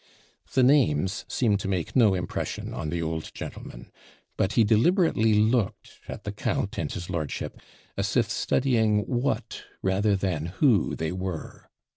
The 0.53 0.63
names 0.63 1.25
seemed 1.27 1.59
to 1.59 1.67
make 1.67 1.95
no 1.95 2.15
impression 2.15 2.73
on 2.73 2.89
the 2.89 3.03
old 3.03 3.29
gentleman; 3.35 3.91
but 4.35 4.53
he 4.53 4.63
deliberately 4.63 5.35
looked 5.35 5.99
at 6.07 6.23
the 6.23 6.31
count 6.31 6.79
and 6.79 6.91
his 6.91 7.07
lordship, 7.07 7.59
as 7.95 8.17
if 8.17 8.27
studying 8.27 9.01
WHAT 9.01 9.61
rather 9.83 10.15
than 10.15 10.47
WHO 10.55 10.95
they 10.95 11.11
were. 11.11 11.69